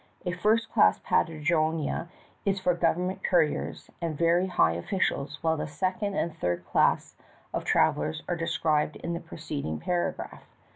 [0.25, 2.07] A first class paderojnia
[2.43, 7.15] is for government couriers, and very high officials, while the second and third classes
[7.53, 10.41] of travelers are described in the preceding paragraph.